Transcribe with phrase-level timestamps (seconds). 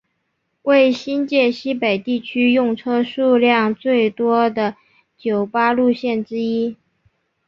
[0.63, 4.75] 为新界西北地区用车数量最多的
[5.15, 6.75] 九巴路线之一。